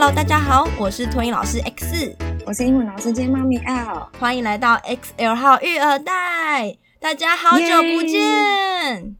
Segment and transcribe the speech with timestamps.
[0.00, 2.16] Hello，大家好，我是托音老师 X，
[2.46, 9.17] 我是英文老师兼妈咪 L，欢迎来到 XL 号育儿袋，大家好久不见!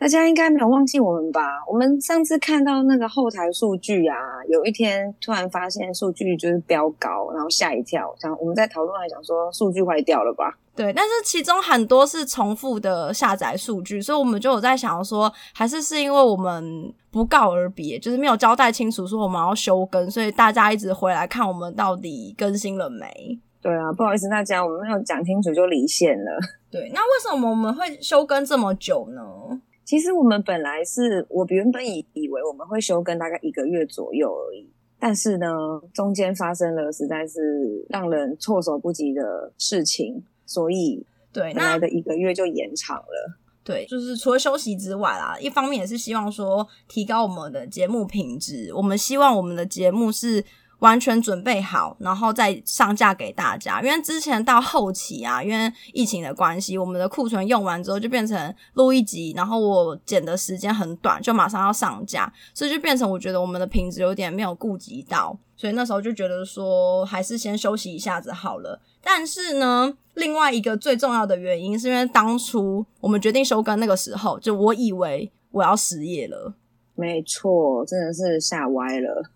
[0.00, 1.42] 大家应该没有忘记我们吧？
[1.68, 4.16] 我们上次看到那个后台数据啊，
[4.48, 10.56] 有一天突然发现数据就是飙高，然后吓一跳，想我们在讨论来讲说数据坏掉了吧？
[10.74, 23.38] 对，但是其中很多是重复的下载数据，所以我们就有在想说，还是是因为我们不告而别，就是没有交代清楚说我们要休更，所以大家一直回来看我们到底更新了没？
[23.60, 26.40] 对啊，不好意思大家，我们没有讲清楚就离线了。
[26.70, 29.20] 对，那为什么我们会休更这么久呢？
[29.90, 35.48] 其实我们本来是我原本以以为我们会休更大概一个月左右而已，但是呢，
[35.92, 40.22] 中间发生了实在是让人措手不及的事情。
[40.46, 43.36] 所以，对，本来的一个月就延长了。
[43.64, 48.72] 对，就是除了休息之外啦，一方面也是希望说提高我们的节目品质。
[48.72, 50.44] 我们希望我们的节目是。
[50.80, 53.80] 完全准备好，然后再上架给大家。
[53.80, 68.80] 因为之前到后期啊，因为疫情的关系，我们的库存用完之后，就变成录一集，然后我剪的时间很短，就马上要上架，所以就变成我觉得我们的品质有点没有顾及到，所以那时候就觉得说，还是先休息一下子好了。
[69.02, 76.54] 但是呢，另外一个最重要的原因，是因为当初我们决定休更那个时候，就我以为我要失业了。
[76.94, 79.30] 没错，真的是吓歪了。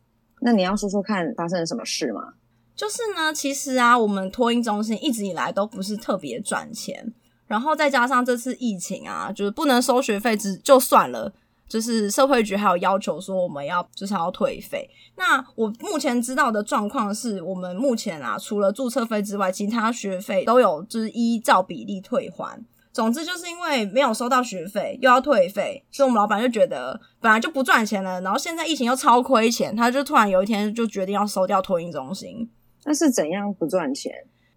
[0.45, 2.35] 那你要说说看发生了什么事吗？
[2.77, 7.13] 就是呢，其实啊，我们托婴中心一直以来都不是特别赚钱，
[7.47, 11.33] 然后再加上这次疫情啊，就是不能收学费，只就算了，
[11.67, 14.87] 就是社会局还有要求说我们要就是要退费。
[15.17, 22.63] 那我目前知道的状况是，我们目前啊，除了注册费之外，其他学费都有就是依照比例退还。
[22.95, 32.49] 总之就是因为没有收到学费，又要退费，所以我们老板就觉得本来就不赚钱了，然后现在疫情又超亏钱，他就突然有一天就决定要收掉托运中心。
[32.85, 34.13] 那是怎样不赚钱？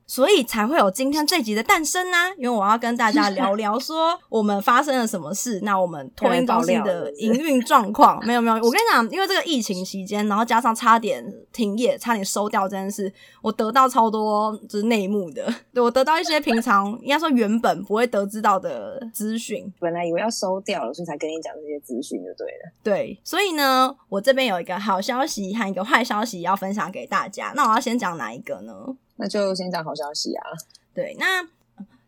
[0.08, 5.60] 所以才会有今天这集的诞生呢、啊，因为我要跟大家聊聊说我们发生了什么事。
[5.64, 19.72] 那我们托运中心的营运状况没有没有，我跟你讲，因为这个疫情期间，然后加上差点停业、差点收掉这件事，我得到超多就是内幕的，对，我得到一些平常应该说原本不会得知到的资讯。
[19.78, 22.72] 本来以为要收掉了，所以才跟你讲这些资讯就对了。
[22.82, 27.52] 对，所以呢，我这边有一个好消息和一个坏消息要分享给大家。
[27.56, 28.74] 那我要先讲哪一个呢？
[29.18, 30.44] 那就先讲好消息啊。
[30.94, 31.46] 对，那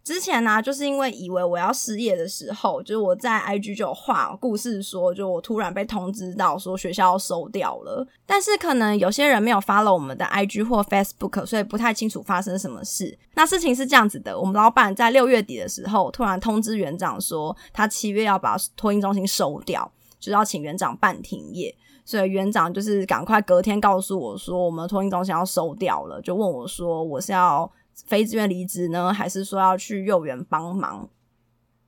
[0.03, 8.07] 之前呢、就是因为以为我要失业的时候，就是我在 IG 就有画故事说，就我突然被通知到说学校要收掉了。
[8.25, 13.15] 但是可能有些人没有 follow 我们的 IG 或 Facebook，所以不太清楚发生什么事。
[13.35, 21.73] 那事情是这样子的，我们老板在六月底的时候突然通知园长说，他七月要把托婴中心收掉，就是要请园长办停业。
[22.05, 27.71] 所以园长就是赶快隔天告诉我说，我们托婴中心要收掉了，就问我说，我是要
[28.07, 31.07] 非自愿离职呢，还是说要去幼儿园帮忙？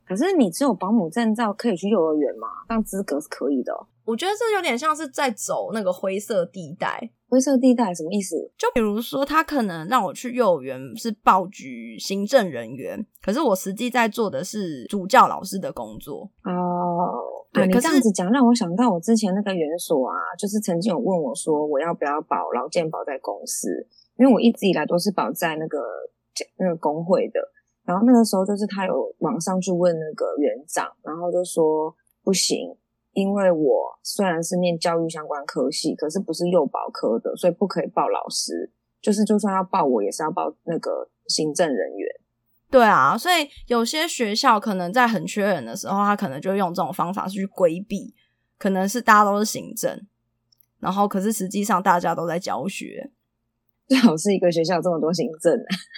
[0.06, 2.48] 可是你只有保姆证照可以去幼儿园吗？
[2.68, 3.88] 这样资格是可以的哦。
[4.04, 7.10] 我觉得这有点像是在走那个灰色地带。
[7.30, 8.36] 灰色地带什么意思？
[8.58, 17.41] 就比如说，他可能让我去幼儿园是报举行政人员，可是我实际在做的是主教老师的工作哦。
[17.54, 23.88] 对，你这样子讲让我想到我之前那个园所啊，就是曾经有问我说，我要不要保劳健保在公司？
[24.18, 25.80] 因为我一直以来都是保在那个
[26.58, 27.42] 那个工会的。
[27.84, 32.74] 然后那个时候就是他有网上去问那个园长，然后就说不行，
[33.12, 38.72] 因为我虽然是念教育相关科系，可是不是幼保科的，所以不可以报老师。
[39.02, 42.08] 就是就算要报我，也是要报那个行政人员。
[42.72, 48.16] 对啊，所以有些学校可能在很缺人的时候，他可能就用这种方法去规避，
[48.58, 50.08] 可能是大家都是行政，
[50.80, 53.12] 然后可是实际上大家都在教学。
[53.92, 55.54] 最好是一个学校这么多行政，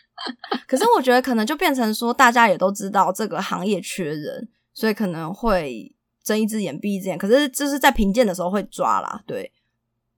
[0.67, 7.15] 可是我觉得可能就变成说，大家也都知道这个行业缺人，所以可能会睁一只眼闭一只眼。
[7.19, 9.51] 可是就是在评鉴的时候会抓啦，对，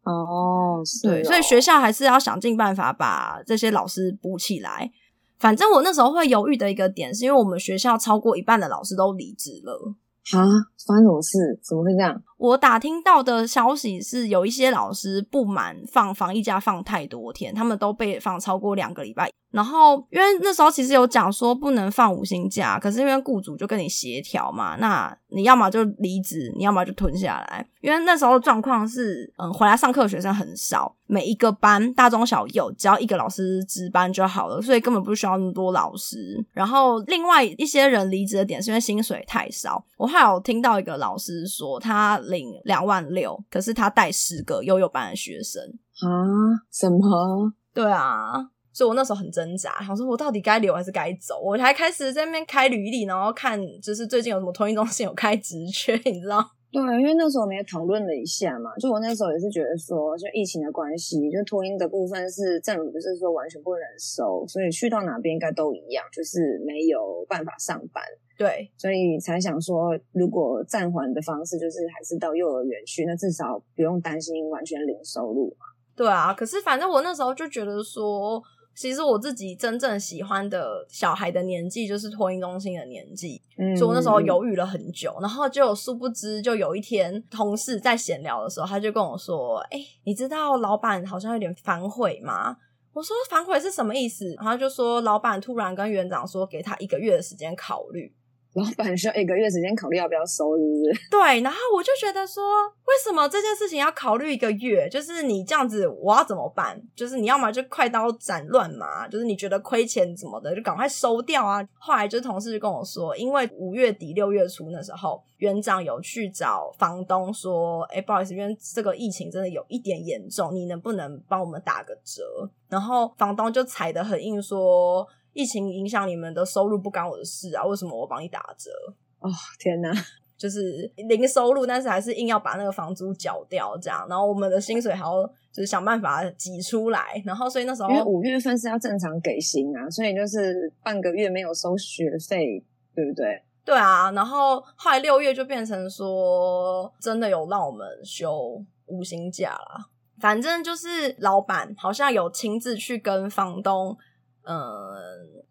[0.04, 4.94] 哦，是哦，对，所以学校还是要想尽办法把这些老师补起来。
[5.38, 9.94] 反正我那时候会犹豫的一个点，是因为我们学校超过一半的老师都离职了。
[10.34, 10.42] 啊，
[10.88, 11.60] 发生什么事？
[11.62, 12.20] 怎么会这样？
[12.38, 19.30] 我打听到的消息是，有一些老师不满放防疫假放太多天，他们都被放超过两个礼拜。
[19.52, 27.66] 然后，因为那时候其实有讲说不能放五星假，可是因为雇主就跟你协调嘛，那你要么就离职，你要么就吞下来。
[27.80, 36.46] 因为那时候状况是，嗯，回来上课的学生很少，每一个班大中小幼只要一个老师值班就好了，所以根本不需要那么多老师。
[36.52, 39.82] 然后，另外一些人离职的点是因为薪水太少。
[39.98, 45.62] 我还有听到一个老师说，他领两万六，可是他带十个幼幼班的学生。
[46.02, 46.60] 啊？
[46.74, 47.54] 什么？
[47.74, 48.50] 对啊。
[48.76, 51.40] 所以我那时候很挣扎，想说我到底该留还是该走？
[51.42, 56.44] 我还开始在那边开履历，然后看就是最近有什么托婴中心有开职缺， 你知道？
[56.74, 68.04] 对，因为那时候我们也讨论了一下嘛，就我那时候也是觉得说，就疫情的关系，就托婴的部分是政府不是说完全不能收，所以去到哪边应该都一样，就是没有办法上班。
[68.38, 75.66] 对，所以才想说，如果暂缓的方式就是还是到幼儿园去，那至少不用担心完全零收入嘛。
[75.96, 78.44] 对啊，可是反正我那时候就觉得说。
[78.76, 92.58] 其实我自己真正喜欢的小孩的年纪就是托婴中心的年纪，嗯，所以我那时候犹豫了很久，然后就殊不知，就有一天同事在闲聊的时候，他就跟我说：“哎，你知道老板好像有点反悔吗？”
[92.92, 98.14] 我说：“反悔是什么意思？”然后就说：“老板突然跟园长说，给他一个月的时间考虑。”
[98.56, 101.02] 老板需要一个月时间考虑要不要收，是不是？
[101.12, 102.42] 对，然后我就觉得说，
[102.86, 104.88] 为什么这件事情要考虑一个月？
[104.88, 106.82] 就是你这样子，我要怎么办？
[106.96, 111.62] 就是你要么就快刀斩乱麻，就是你觉得亏钱什么的，就赶快收掉啊。
[111.78, 122.50] 后来就同事就跟我说，因为五月底六月初那时候，园长有去找房东说，哎，不好意思，因为这个疫情真的有一点严重，你能不能帮我们打个折？
[122.70, 125.06] 然后房东就踩得很硬说。
[125.36, 127.66] 疫情影响你们的收入不干我的事啊！
[127.66, 128.72] 为什么我帮你打折？
[129.20, 129.30] 哦，
[129.60, 129.92] 天哪，
[130.38, 142.64] 就是零收入，但是还是硬要把那个房租缴掉，这样，然后我们的薪水还要就是想办法挤出来，然后所以那时候因为五月份是要正常给薪啊，所以就是半个月没有收学费，
[142.96, 143.44] 对不对？
[143.66, 153.98] 对啊，然后后来六月就变成说真的有让我们休无薪假啦，反正就是老板好像有亲自去跟房东。
[154.46, 154.64] 嗯，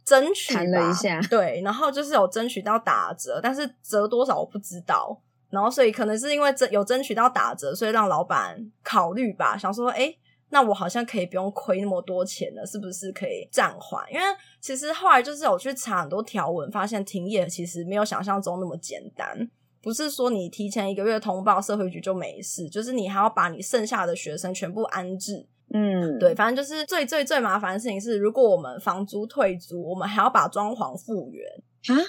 [0.05, 5.21] 争取谈了一下，对，然后就是有争取到打折，但是折多少我不知道，
[5.51, 10.17] 然后所以可能是因为争有争取到打折，所以让老板考虑吧，想说，诶，
[10.51, 14.05] 那我好像可以不用亏那么多钱了，是不是可以暂缓？
[14.13, 14.25] 因为
[14.61, 19.51] 其实后来就是有去查很多条文，发现停业其实没有想象中那么简单，
[19.83, 25.49] 不是说你提前一个月通报社会局就没事，就是你还要把你剩下的学生全部安置。
[25.77, 31.45] 嗯，对，反正就是最最最麻烦的事情是，如果我们房租退租，我们还要把装潢复原
[31.97, 32.01] 啊？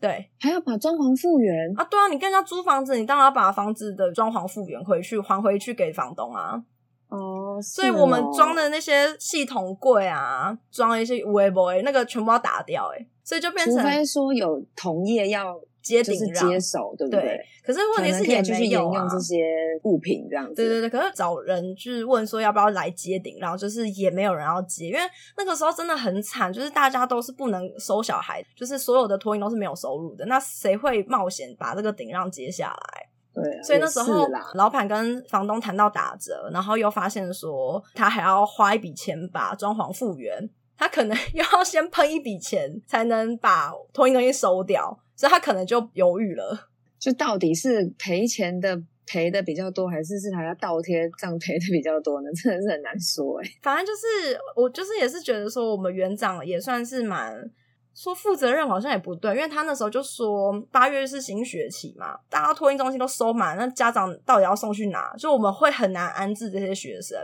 [0.00, 1.82] 对，还要把装潢复原啊？
[1.90, 6.54] 对啊，你跟人家租房子，你当然要把房子的装潢复原回去，还回去给房东啊。
[7.08, 15.60] 哦，所以我们装的那些系统柜啊，装一些微波，那个全部要打掉，哎，所以就变成除非说有同业要。
[15.88, 17.20] 接顶接手，对不对？
[17.20, 19.36] 对，可是问题是也没有用这些
[19.84, 20.54] 物品这样子。
[20.54, 25.00] 对对对，可是找人就是问说要不要来接顶，然后就是也没有人要接，因为
[25.36, 33.08] 那个时候真的很惨，就是大家都是不能收小孩，就是所有的托婴都是没有收入的，那谁会冒险把这个顶让接下来？
[33.34, 44.98] 对啊，所以那时候老板跟房东谈到打折，然后又发现说他还要花一笔钱把装潢复原，他可能 又要先喷一笔钱才能把托婴中心收掉。
[45.18, 52.30] 所以他可能就犹豫了， 就到底是赔钱的赔的比较多，还是是还要倒贴账赔的比较多呢？
[52.40, 57.34] 真的是很难说诶、欸、反正就是我就是也是觉得说，我们园长也算是蛮
[57.94, 65.12] 说负责任，好像也不对，因为他那时候就说八月是新学期嘛，大家托运中心都收满，那家长到底要送去哪？
[65.18, 67.18] 就我们会很难安置这些学生。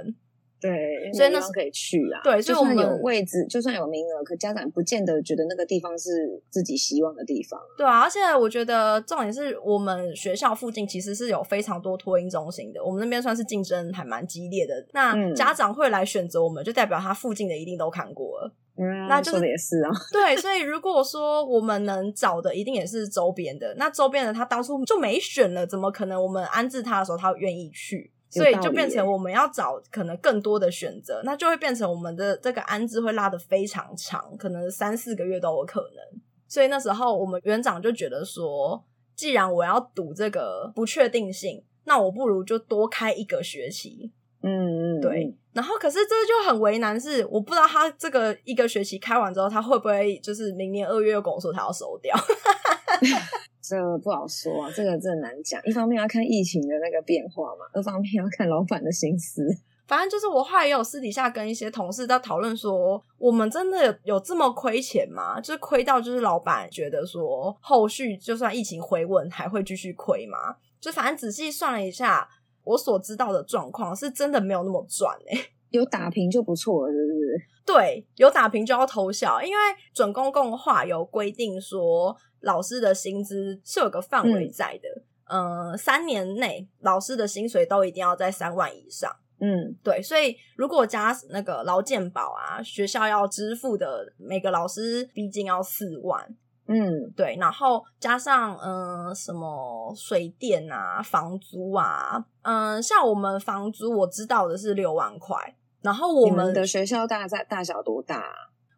[0.64, 2.20] 对，所以那时候可以去啊。
[2.24, 7.60] 对，所以我们有位置，就算有名额，可家长不见得觉得那个地方是自己希望的地方。
[7.76, 14.74] 对啊，而且我觉得重点是我们学校附近其实是有非常多托婴中心的，我们那边算是竞争还蛮激烈的。
[14.92, 18.54] 那家长会来选择我们，就代表他附近的一定都看过了。
[18.76, 19.90] 嗯，那就是说的也是啊。
[20.10, 23.72] 对，所以如果说我们能找的，一定也是周边的。
[23.76, 28.10] 那周边的他当初就没选了，怎么可能我们安置他的时候他愿意去？
[28.34, 36.20] 所以就变成我们要找可能更多的选择，那就会变成我们的这个安置会拉得非常长，可能三四个月都有可能。
[36.48, 44.12] 所以那时候我们园长就觉得说，既然我要赌这个不确定性，那我不如就多开一个学期。
[44.42, 45.34] 嗯嗯，对。
[45.52, 52.14] 然后可是这就很为难，是我不知道他这个一个学期开完之后，他会不会就是明年二月又跟我说他要收掉。
[53.66, 55.58] 这不好说啊，这个真的难讲。
[55.64, 59.42] 一方面要看疫情的那个变化嘛，二方面要看老板的心思。
[59.86, 65.40] 反正就是我后来也有私底下跟一些同事在讨论说，我们真的有有这么亏钱吗？
[65.40, 70.56] 就是亏到就是老板觉得说，后续就算疫情回稳，还会继续亏吗？
[70.80, 72.28] 就反正仔细算了一下，
[72.64, 75.50] 我所知道的状况是真的没有那么赚哎、欸。
[75.70, 77.42] 有打平就不错了，是不是？
[77.66, 79.58] 对，有打平就要偷笑，因为
[79.92, 82.16] 准公共化有规定说。
[82.44, 89.10] 老师的薪资是有个范围在的，嗯、呃，三年内老师的薪水都一定要在三万以上。
[89.40, 96.22] 嗯，对，所以如果加那个劳健保啊，学校要支付的每个老师毕竟要四万。
[96.68, 108.24] 嗯，对，然后加上嗯、呃，什么水电啊、房租啊，嗯、呃，像我们房租我知道的是六万块，然后我们，们的学校大在大小多大？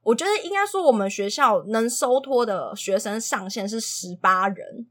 [0.02, 4.86] 我觉得应该说我们学校能收托的学生上限是十八人。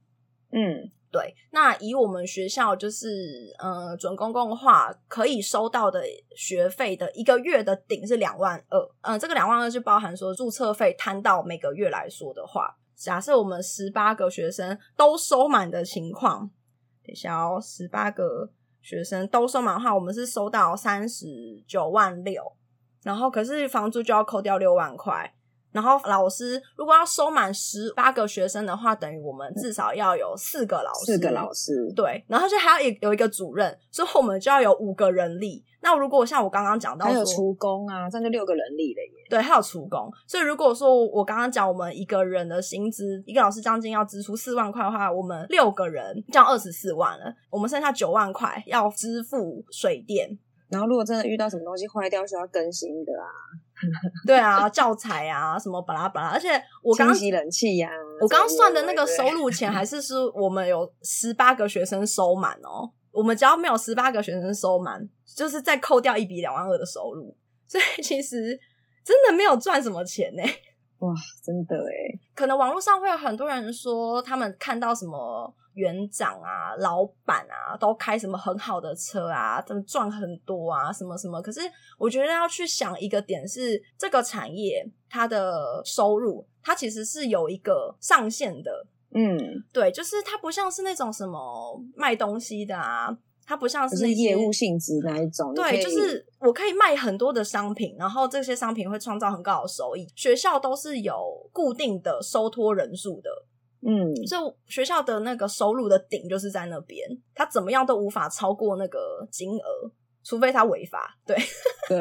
[0.51, 6.01] 嗯，对，那以我们学校就是呃准公共化可以收到的
[6.37, 12.77] 学费的一个月的顶是两万二，嗯，这个两万二就包含说注册费摊到每个月来说的话。
[12.95, 16.49] 假设我们十八个学生都收满的情况，
[17.03, 18.49] 等一下哦，十八个
[18.85, 21.25] 学生都收满的话，我们是收到三十
[21.67, 22.55] 九万六，
[23.01, 25.33] 然后可是房租就要扣掉六万块。
[25.75, 35.61] 然后老师如果要收满十八个学生的话，等于我们至少要有四个老师，四个老师，对，然后就还要有一个主任，所以我们就要有五个人力。
[35.81, 39.27] 那如果像我刚刚讲到说，还有厨工啊，这样就六个人力了耶。
[39.29, 40.09] 对，还有厨工。
[40.25, 50.39] 所以如果说我刚刚讲我们一个人的薪资，一个老师将近要支出四万块的话，我们六个人这样二十四万了，我们剩下九万块要支付水电。
[50.69, 53.29] 然后如果真的遇到什么东西坏掉，需要更新的啊。
[54.25, 56.49] 对啊，教材啊，什么巴拉巴拉，而且
[56.81, 62.91] 我刚清洗冷气呀、啊，我刚刚算的那个收入钱， 还是是我们有十八个学生收满哦。
[63.11, 67.35] 我们只要没有十八个学生收满，就是再扣掉一笔两万二的收入，
[67.67, 68.59] 所以其实
[69.03, 70.43] 真的没有赚什么钱呢。
[70.99, 71.13] 哇，
[71.43, 75.53] 真的诶，可能网络上会有很多人说，他们看到什么。
[75.75, 81.41] 园长啊，老板啊，都开什么很好的车啊，他们赚很多啊，什么什么。
[81.41, 81.61] 可是
[81.97, 88.87] 我觉得要去想一个点是，这个产业它的收入，它其实是有一个上限的。
[89.13, 89.37] 嗯，
[89.71, 93.15] 对，就是它不像是那种什么卖东西的啊，
[93.45, 95.53] 它不像是，是业务性质那一种。
[95.53, 100.05] 对，就是我可以卖很多的商品，然后这些商品会创造很高的收益。
[100.15, 101.13] 学校都是有
[101.53, 103.29] 固定的收托人数的。
[103.87, 109.91] 嗯，所以学校的那个收入的顶就是在那边，他怎么样都无法超过那个金额，
[110.23, 111.15] 除非他违法。
[111.25, 111.35] 对
[111.87, 111.97] 对，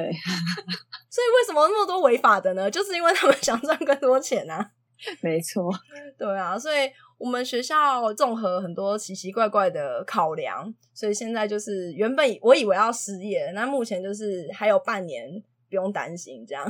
[1.10, 2.70] 所以为什么那么多违法的呢？
[2.70, 4.70] 就是因为他们想赚更多钱啊。
[5.20, 5.70] 没错，
[6.16, 15.28] 对啊，所以我们学校综合很多奇奇怪怪的考量，所以现在就是原本我以为要失业，那目前就是还有半年
[15.68, 16.66] 不用担心这样。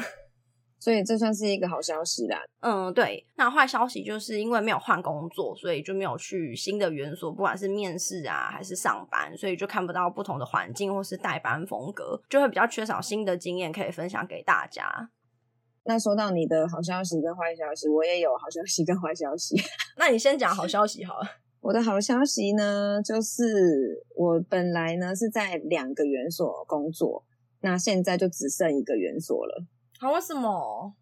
[0.84, 2.38] 所以这算是一个好消息啦。
[2.60, 3.24] 嗯，对。
[3.36, 15.08] 那坏消息就是因为没有换工作，所以就没有去新的园所，不管是面试啊还是上班，所以就看不到不同的环境或是代班风格，就会比较缺少新的经验可以分享给大家。
[15.84, 19.56] 那说到你的好消息跟坏消息，我也有好消息跟坏消息。
[19.96, 21.26] 那你先讲好消息好了。
[21.62, 27.24] 我的好消息呢，就是我本来呢是在两个园所工作，
[27.62, 29.64] 那现在就只剩一个园所了。
[30.04, 30.94] 好，为什么？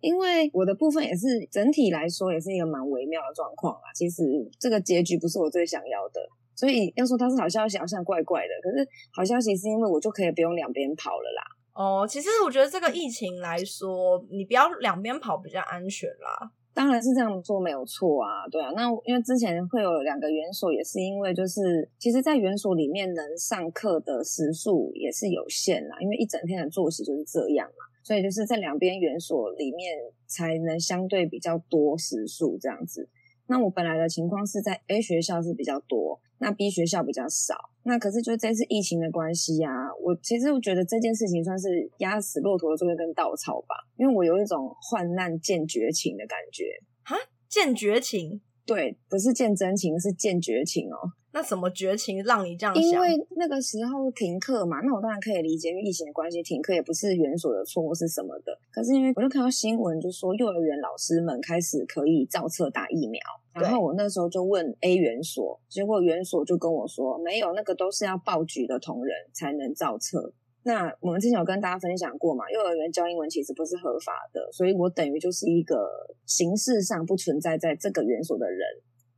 [0.00, 3.88] 因为我的部分也是整体来说也是一个蛮微妙的状况啊。
[3.94, 4.22] 其实
[4.58, 6.20] 这个结局不是我最想要的，
[6.54, 8.52] 所以要说它是好消息，好像怪怪的。
[8.62, 11.42] 可是好消息是因为我就可以不用两边跑了啦。
[11.72, 16.52] 哦，其实我觉得这个疫情来说，你不要两边跑比较安全啦。
[16.74, 18.70] 当然是这样做没有错啊，对啊。
[18.76, 27.86] 那因为之前会有两个园所，也是因为就是其实，在园所里面能上课的时数也是有限啦，因为一整天的作息就是这样嘛。
[28.02, 33.08] 所以就是在两边园所里面才能相对比较多时数这样子。
[33.46, 37.70] 那我本来的情况是在 A 学校是比较多，那 B 学校比较少。
[37.82, 46.64] 那可是就这次疫情的关系呀、啊，我其实我觉得这件事情算是压死骆驼的最后一根稻草吧，因为我有一种患难见绝情的感觉。
[47.02, 47.16] 哈，
[47.48, 48.40] 见绝情？
[48.72, 50.96] 对，不是见真情，是见绝情哦。
[51.32, 52.84] 那什么绝情让你这样想？
[52.84, 58.56] 因为那个时候停课嘛，那我当然可以理解，因为疫情的关系停课也不是园所的错或是什么的。
[58.72, 63.20] 可是因为我就看到新闻，就说幼儿园老师们开始可以照册打疫苗，
[63.54, 70.32] 然后我那时候就问 A 园所，结果园所就跟我说，没有，那个都是要报局的同仁才能照册。
[70.62, 75.88] 那我们之前有跟大家分享过嘛，幼儿园教英文其实不是合法的，所以我等于就是一个
[76.26, 78.60] 形式上不存在在这个园所的人。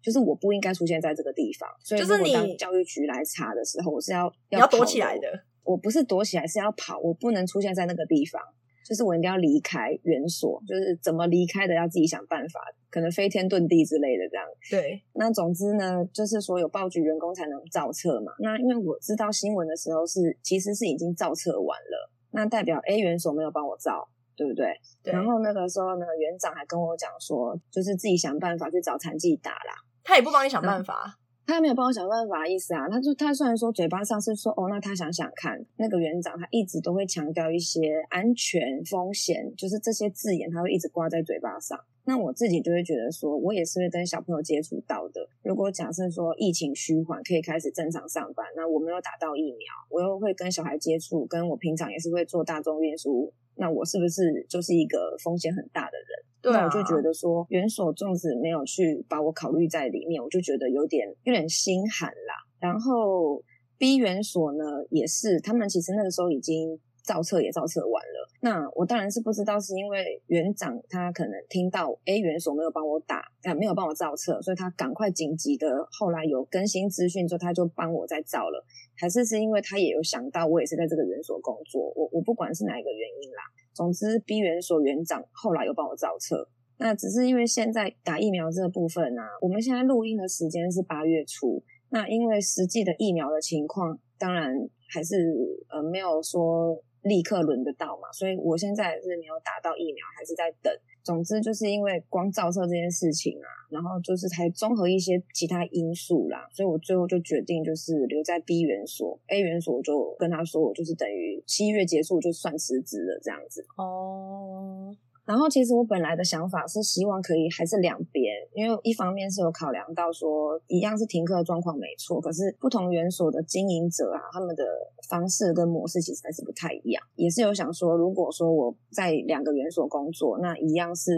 [0.02, 5.28] 就是我不应该出现在这个地方，所以当我当教育局来查的时候，我是要要，要躲起来的。
[5.62, 8.42] 我不是躲起来，是要跑，我不能出现在那个地方。
[8.84, 12.60] 就是我一定要离开园所，就是怎么离开的，要自己想办法，
[12.90, 14.46] 可能飞天遁地之类的这样。
[14.70, 18.32] 对，那总之呢，就是说有报局员工才能造册嘛。
[18.38, 24.66] 那因为我知道新闻的时候是其实是已经造册完了，那代表 A 园所没有帮我造，对不对？
[25.02, 25.12] 对。
[25.12, 29.74] 然后那个时候呢，园长还跟我讲说，就是自己想办法去找残疾打啦。
[30.04, 32.88] 他也不帮你想办法，他没有帮我想办法的意思啊。
[32.88, 41.78] 他就他虽然说嘴巴上是说哦，那他想想看，那个园长他一直都会强调一些安全风险，就是这些字眼他会一直挂在嘴巴上。
[42.04, 45.28] 那我自己就会觉得说，我也是会跟小朋友接触到的。
[45.44, 56.24] 如果假设说疫情趋缓，可以开始正常上班，那我没有打到疫苗，我又会跟小孩接触，跟我平常也是会做大众运输，那我是不是就是一个风险很大的人？
[56.42, 62.34] 对啊，那我就觉得说，园所粽子没有去把我考虑在里面，我就觉得有点有点心寒啦。
[62.60, 63.42] 然后
[63.78, 66.78] B 园所呢，也是他们其实那个时候已经。
[67.04, 75.66] 造册也造册完了，那我当然是不知道，是因为园长他可能听到 A 园所没有帮我打，啊，没有帮我造册，所以他赶快紧急的，
[75.98, 78.64] 后来有更新资讯之后，他就帮我再造了，
[79.02, 83.42] 还是是因为他也有想到我也是在这个园所工作，我我不管是哪一个原因啦，
[83.74, 94.54] 总之 B 园所园长后来又帮我造册，那只是因为现在打疫苗这个部分啊，我们现在录音的时间是八月初，那因为实际的疫苗的情况，当然
[94.94, 95.34] 还是
[95.68, 96.80] 呃没有说。
[97.02, 98.10] 立刻轮得到嘛？
[98.12, 100.72] 所以我现在是没有打到疫苗，还是在等。
[101.02, 113.66] 总之就是因为光照射这件事情啊，然后就是才综合一些其他因素啦，所以我最后就决定就是留在 B 元所，A 元所我就跟他说，我就是等于七月结束就算辞职了这样子。
[113.76, 114.94] 哦。
[115.24, 124.64] 然后其实我本来的想法是希望可以还是两边，因为一方面是有考量到说一样是停课的状况没错，可是不同园所的经营者啊，他们的
[125.08, 127.02] 方式跟模式其实还是不太一样。
[127.14, 131.12] 也是有想说，如果说我在两个园所工作，那一样是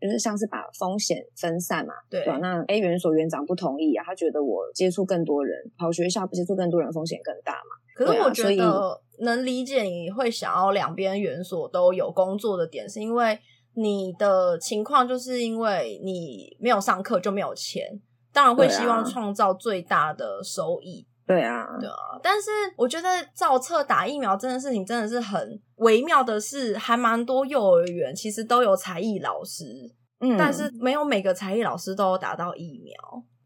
[0.00, 2.38] 就是像是把风险分散嘛，对，对吧？
[2.38, 7.76] 那 A 园所园长不同意啊，他觉得我接触更多人，跑学校不接触更多人风险更大嘛。
[7.94, 9.00] 可是我觉得。
[9.20, 13.38] 能理解你会想要两边园所都有工作的点，是因为
[13.74, 18.00] 你的情况就是因为你没有上课就没有钱，
[18.32, 21.06] 当然会希望创造最大的收益。
[21.26, 21.94] 对啊，对啊。
[22.22, 29.64] 但是我觉得造册打疫苗这件事情真的是很微妙的是，还蛮多幼儿园其实都有才艺老师，
[30.20, 32.94] 嗯，但是没有每个才艺老师都有打到疫苗。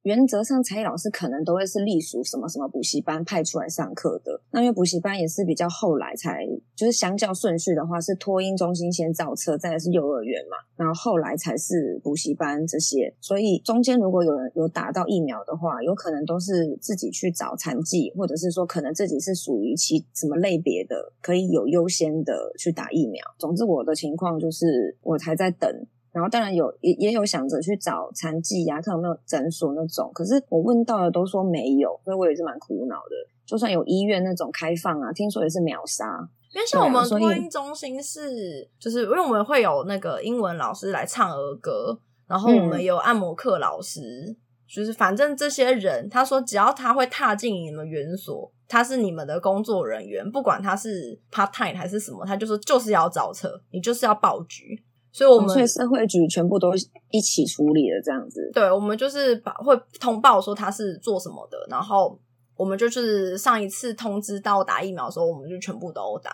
[0.03, 4.41] 原则上，才艺老师可能都会是隶属什么什么补习班派出来上课的。
[4.51, 13.15] 那因为补习班也是比较后来才，就是相较顺序的话，是托婴中心先造册，再来是幼儿园嘛，然后后来才是补习班这些。
[13.21, 23.23] 所以中间如果有人有打到疫苗的话，有可能都是自己去找残疾，或者是说可能自己是属于其什么类别的，可以有优先的去打疫苗。
[23.39, 25.71] 总之，我的情况就是我还在等。
[26.12, 30.11] 然后当然有，也也有想着去找残疾呀，看有没有诊所那种。
[30.12, 33.14] 可是我问到的都说没有，所以我也是蛮苦恼的。
[33.46, 36.29] 就算有医院那种开放啊，听说也是秒杀。
[36.53, 41.96] 因为像我们托婴中心是，就是因为我们会有那个英文老师来唱儿歌，
[42.27, 44.37] 然后我们有按摩课老师，嗯、
[44.68, 54.83] 就是反正这些人，他说只要他会踏进你们园所，他是你们的工作人员，不管他是 part time 还是什么，他就说就是要造车，你就是要爆局。
[55.12, 56.73] 所以，我们、哦、所以社会局全部都
[57.11, 58.51] 一起处理了这样子。
[58.55, 62.18] 对，我们就是把会通报说他是做什么的，然后
[62.57, 66.31] 我们就是上一次通知到打疫苗的时候，我们就全部都打。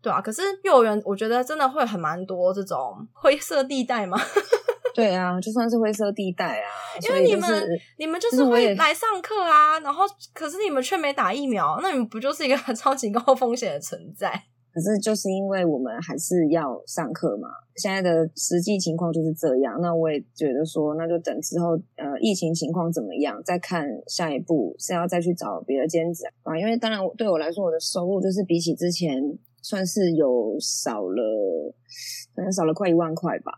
[0.00, 4.18] 对啊，可是幼儿园我觉得真的会很蛮多这种灰色地带嘛。
[4.94, 6.66] 对啊，就算是灰色地带啊，
[7.02, 7.66] 因为你们、就是、
[7.98, 14.42] 你们就是会来上课啊，然后可是你们却没打疫苗，那你们不就是一个 超级高风险的存在？
[14.78, 19.76] 可是就是因为我们还是要上课嘛，现在的实际情况就是这样。
[19.80, 26.56] 那我也觉得说，那就等之后呃疫情情况怎么样，再看下一步是要再去找别的兼职啊。
[26.56, 29.20] 因为当然对我来说，我的收入就是比起之前
[29.62, 31.74] 算是有少了，
[32.36, 33.50] 可能少了快一万块吧。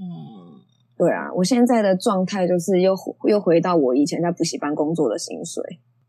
[0.00, 0.64] 嗯，
[0.96, 2.94] 对啊，我现在的状态就是又
[3.28, 5.62] 又回到我以前在补习班工作的薪水。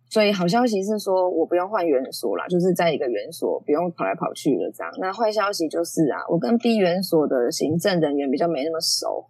[0.10, 4.92] 所以好消息是说，我不用换园所啦，就是在一个园所不用跑来跑去的这样。
[5.00, 9.28] 那坏消息就是啊，我跟 B 园所的行政人员比较没那么熟，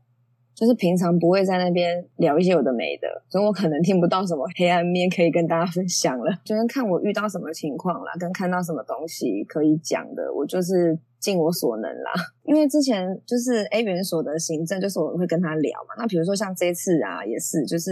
[0.60, 6.32] 就是平常不会在那边聊一些有的没的，所以我可能听不到什么黑暗面可以跟大家分享了。
[6.44, 11.00] 就是看我遇到什么情况啦，跟看到什么东西可以讲的，我就是。
[11.20, 12.14] 尽我所能啦，
[12.46, 15.94] 因为之前就是 A 园所的行政，就是我会跟他聊嘛。
[15.98, 17.92] 那比如说像这次啊，也是就是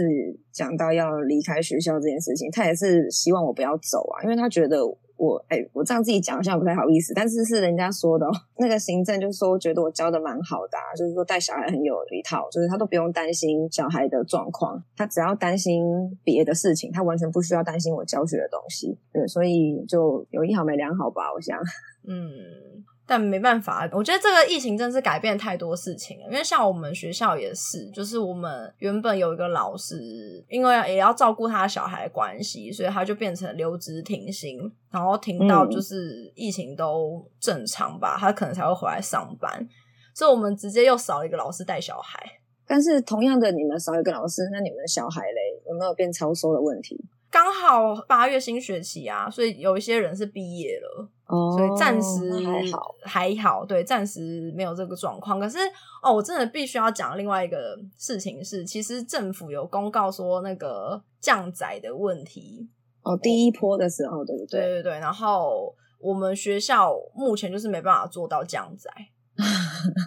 [0.50, 4.78] 讲到要离开学校这件事情，他也是希望我不要走啊，因为他觉得
[5.18, 8.30] 我哎、我这样自己讲好像不太好意思，但是是人家说的哦。
[8.58, 15.82] 那个行政就说觉得我教的蛮好的，就是说带小孩很有一套，就是他都不用担心小孩的状况，他只要担心
[16.22, 18.96] 别的事情，他完全不需要担心我教学的东西。
[19.12, 21.58] 对，所以就有一好没两好吧，我想，
[22.06, 22.84] 嗯。
[23.10, 26.26] 但没办法，我觉得这个疫情真是改变太多事情了。
[26.26, 39.66] 因为像我们学校也是，就是我们原本有一个老师，因为也要照顾他小孩的关系，所以他就变成留职停薪，然后停到就是疫情都正常吧，嗯、他可能才会回来上班。
[40.14, 42.22] 所以我们直接又少了一个老师带小孩。
[42.66, 47.02] 但是同样的，你们少一个老师，那你们的小孩嘞，有没有变超收的问题？
[47.30, 51.08] 刚好八月新学期啊，所以有一些人是毕业了。
[51.26, 55.38] 哦，所以暂时还好，还好，对，暂时没有这个状况。
[55.38, 55.58] 可是
[56.02, 62.66] 哦，我真的必须要讲另外一个事情是，其实政府有公告说那个降载的问题。
[63.02, 64.60] 哦，第一波的时候，对不对？
[64.60, 64.92] 对对对。
[64.98, 68.90] 然后我们学校目前就是没办法做到降载，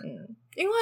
[0.03, 0.73] 嗯，因为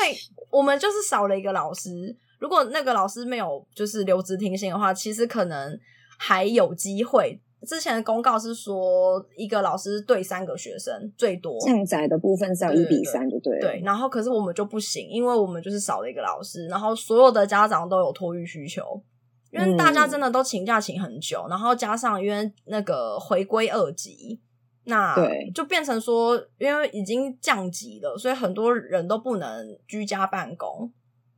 [0.50, 2.16] 我们就是少了一个老师。
[2.40, 5.78] 如果那个老师没有就是留职停薪的话，其实可能
[6.20, 7.40] 还有机会。
[7.68, 11.60] 之前的公告是说，一个老师对三个学生最多。
[11.60, 13.60] 降载的部分是要一比三，就对了。
[13.60, 19.04] 对，然后可是我们就不行，因为我们就是少了一个老师，然后所有的家长都有托育需求，
[19.52, 24.40] 因为大家真的都请假请很久，嗯、然后加上因为那个回归二级，
[24.86, 30.90] 那对，就变成说，因为已经降级了，所以很多人都不能居家办公。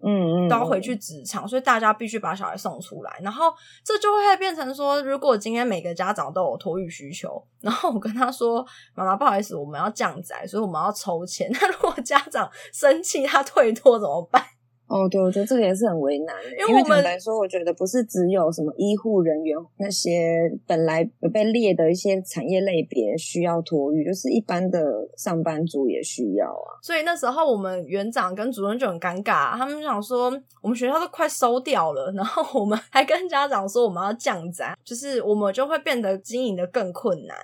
[0.03, 11.49] 嗯，都要回去职场，所以大家必须把小孩送出来，然后这就会变成说，如果今天每个家长都有托育需求，然后我跟他说：“妈妈，不好意思，我们要降载，所以我们要抽签。
[11.53, 14.43] ”那如果家长生气，他退托怎么办？
[14.91, 26.75] 哦，对，我觉得这个也是很为难，因为，因为坦白说，我觉得不是只有什么医护人员那些本来被列的一些产业类别需要托育，就是一般的上班族也需要啊。
[26.83, 30.29] 所以那时候我们园长跟主任就很尴尬，他们想说
[30.61, 37.37] 我们学校都快收掉了，然后我们 还跟家长说我们要降载，就是我们就会变得经营的更困难。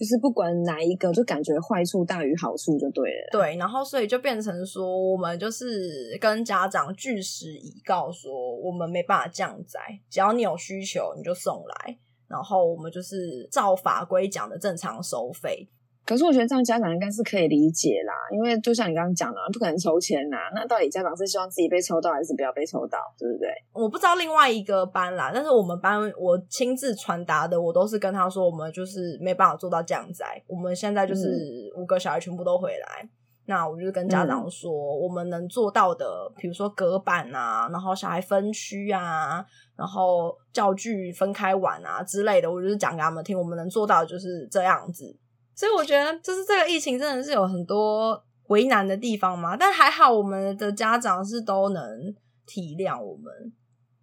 [0.00, 3.28] 就是不管哪一个，就感觉坏处大于好处就对了。
[3.32, 15.68] 对，然后所以就变成说，我们就是跟家长据实以告，说我们没办法降载，只要你有需求你就送来，然后我们就是照法规讲的正常收费。
[16.06, 20.36] 可是我觉得这样家长应该是可以理解啦，因为就像你刚刚讲的，不可能抽签呐。
[20.54, 23.48] 那到底家长是希望自己被抽到，还是不要被抽到，对不对？
[23.72, 30.42] 我不知道另外一个班啦，但是我们班我亲自传达的，我都是跟他说，我们就是没办法做到降载。
[30.48, 33.10] 我们现在就是五个小孩全部都回来，嗯、
[33.46, 36.04] 那我就跟家长说，嗯、我们能做到的，
[36.36, 39.44] 比如说隔板啊，然后小孩分区啊，
[39.76, 45.16] 然后教具分开玩啊之类的，我就是讲给他们听，我们能做到的就是这样子。
[45.54, 52.14] 所以我觉得，就是这个疫情真的是有很多为难的地方嘛，但还好我们的家长是都能
[52.46, 53.32] 体谅我们。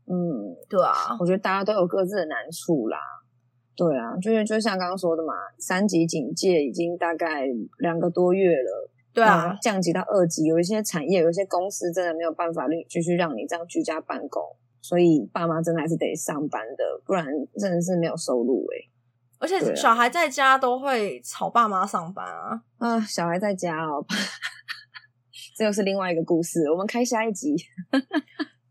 [0.06, 2.98] 嗯，对啊，我觉得大家都有各自的难处啦。
[3.76, 7.46] 对啊，就是就像刚刚说的嘛，三级警戒已经大概
[7.80, 14.42] 两个多月了，对啊，降级到二级，有一些产业、有一些公司真的没有办法继续让你这样居家办公，
[14.82, 17.26] 所以爸妈真的还是得上班的，不然
[17.60, 18.90] 真的是没有收入诶、欸
[19.40, 22.62] 而且小孩在家都会吵爸妈上班啊！
[22.78, 24.04] 啊，小孩在家哦，
[25.56, 27.56] 这又是另外一个故事，我们开下一集。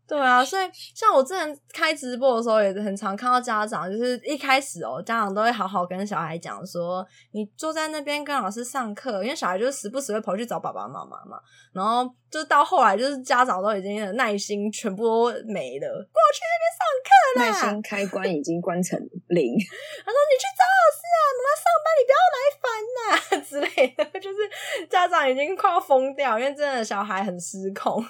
[0.07, 0.61] 对啊，所以
[0.95, 11.37] 像我之前开直播的时候，也很常看到家长，就是一开始哦，家长都会好好跟小孩讲说，你坐在那边跟老师上课，因为小孩就是时不时会跑去找爸爸妈妈嘛。
[11.73, 19.53] 然后就到后来，就是家长都已经耐心全部都没了，过去那边上课啦，耐心开关已经关成零。
[20.05, 22.65] 他说：“你去找老师啊，妈妈上班，你不要来烦
[22.95, 23.05] 呐
[23.45, 28.03] 之类的。”就是家长已经快要疯掉，因为真的小孩很失控。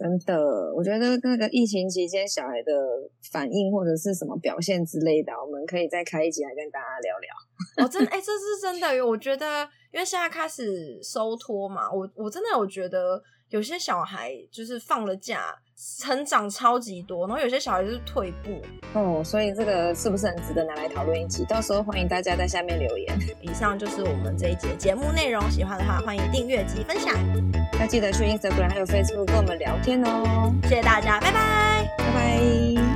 [0.00, 2.72] 真的，我觉得那个疫情期间小孩的
[3.30, 7.28] 反应或者是什么表现之类的，我们可以再开一集来跟大家聊聊。
[7.84, 9.06] 哦，真的，哎、这是真的。
[9.06, 15.54] 我觉得，因为现在开始收托嘛，我我真的有觉得有些小孩就是放了假。
[15.98, 18.60] 成长超级多，然后有些小孩就是退步
[18.92, 21.44] 哦，所以这个是不是很值得拿来讨论一集？
[21.46, 23.18] 到时候欢迎大家在下面留言。
[23.40, 27.14] 以上就是我们这一节节目内容，喜欢的话欢迎订阅及分享，
[27.80, 30.52] 要记得去 Instagram 还有 Facebook 跟我们聊天哦。
[30.64, 32.89] 谢谢大家，拜拜。